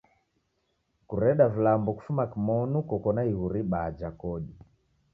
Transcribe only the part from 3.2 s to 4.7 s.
iguri ibaa ja kodi.